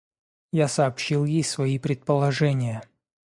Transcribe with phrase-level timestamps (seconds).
[0.51, 2.81] Я сообщил ей свои предположения.